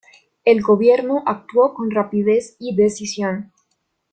El 0.45 0.63
gobierno 0.63 1.21
actuó 1.27 1.75
con 1.75 1.91
rapidez 1.91 2.55
y 2.57 2.75
decisión. 2.75 3.51